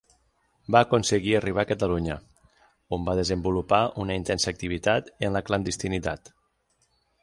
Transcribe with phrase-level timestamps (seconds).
[0.75, 2.17] Va aconseguir arribar a Catalunya,
[2.99, 6.39] on va desenvolupar una intensa activitat en la clandestinitat.